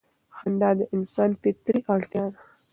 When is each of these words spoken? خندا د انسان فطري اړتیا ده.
خندا 0.37 0.69
د 0.79 0.81
انسان 0.95 1.29
فطري 1.41 1.79
اړتیا 1.93 2.25
ده. 2.33 2.41